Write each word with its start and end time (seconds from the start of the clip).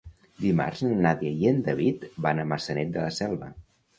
Dimarts 0.43 0.79
na 0.85 0.95
Nàdia 1.05 1.33
i 1.43 1.51
en 1.51 1.59
David 1.69 2.07
van 2.27 2.43
a 2.45 2.47
Maçanet 2.53 2.93
de 2.97 3.03
la 3.07 3.15
Selva. 3.21 3.51